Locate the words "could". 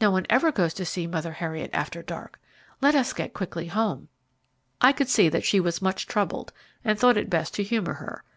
4.92-5.08